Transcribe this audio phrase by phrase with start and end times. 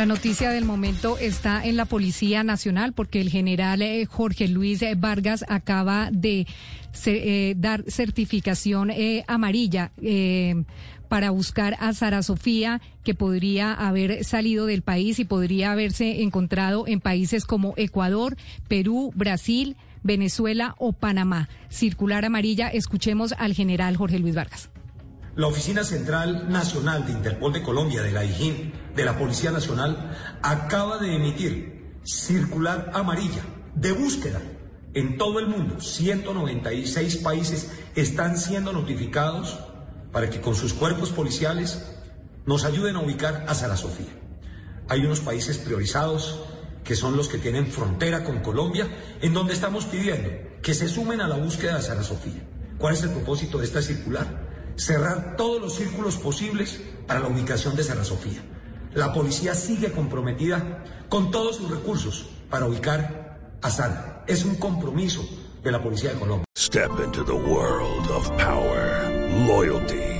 [0.00, 4.80] La noticia del momento está en la Policía Nacional porque el general eh, Jorge Luis
[4.80, 6.46] eh, Vargas acaba de
[7.04, 8.90] eh, dar certificación
[9.26, 9.92] amarilla.
[11.10, 16.86] Para buscar a Sara Sofía, que podría haber salido del país y podría haberse encontrado
[16.86, 18.38] en países como Ecuador,
[18.68, 21.50] Perú, Brasil, Venezuela o Panamá.
[21.68, 24.70] Circular amarilla, escuchemos al general Jorge Luis Vargas.
[25.40, 30.14] La Oficina Central Nacional de Interpol de Colombia, de la IGIN, de la Policía Nacional,
[30.42, 33.40] acaba de emitir circular amarilla
[33.74, 34.42] de búsqueda
[34.92, 35.80] en todo el mundo.
[35.80, 39.58] 196 países están siendo notificados
[40.12, 41.90] para que con sus cuerpos policiales
[42.44, 44.12] nos ayuden a ubicar a Sara Sofía.
[44.90, 46.38] Hay unos países priorizados
[46.84, 48.88] que son los que tienen frontera con Colombia,
[49.22, 50.28] en donde estamos pidiendo
[50.60, 52.46] que se sumen a la búsqueda de Sara Sofía.
[52.76, 54.49] ¿Cuál es el propósito de esta circular?
[54.80, 58.40] Cerrar todos los círculos posibles para la ubicación de Sara Sofía.
[58.94, 64.24] La policía sigue comprometida con todos sus recursos para ubicar a Sara.
[64.26, 65.22] Es un compromiso
[65.62, 66.46] de la Policía de Colombia.
[66.56, 69.06] Step into the world of power,
[69.46, 70.19] loyalty,